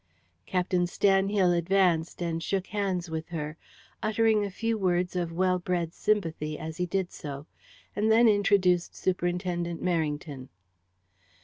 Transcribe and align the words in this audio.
Captain 0.47 0.87
Stanhill 0.87 1.55
advanced 1.55 2.23
and 2.23 2.41
shook 2.41 2.65
hands 2.65 3.07
with 3.07 3.27
her, 3.29 3.55
uttering 4.01 4.43
a 4.43 4.49
few 4.49 4.75
words 4.75 5.15
of 5.15 5.31
well 5.31 5.59
bred 5.59 5.93
sympathy 5.93 6.57
as 6.57 6.77
he 6.77 6.87
did 6.87 7.11
so, 7.11 7.45
and 7.95 8.11
then 8.11 8.27
introduced 8.27 8.95
Superintendent 8.95 9.79
Merrington. 9.83 10.47